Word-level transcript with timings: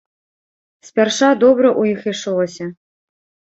Спярша 0.87 1.29
добра 1.45 1.69
ў 1.79 1.99
іх 1.99 2.11
ішлося. 2.15 2.65